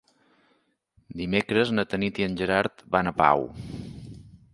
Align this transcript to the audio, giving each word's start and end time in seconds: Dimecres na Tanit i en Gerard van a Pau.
Dimecres 1.19 1.73
na 1.79 1.85
Tanit 1.91 2.21
i 2.21 2.25
en 2.29 2.39
Gerard 2.39 2.81
van 2.97 3.11
a 3.11 3.13
Pau. 3.21 3.45